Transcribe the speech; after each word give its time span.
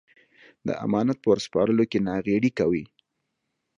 د 0.67 0.69
امانت 0.85 1.17
په 1.21 1.27
ور 1.29 1.39
سپارلو 1.45 1.83
کې 1.91 1.99
ناغېړي 2.07 2.51
کوي. 2.59 2.83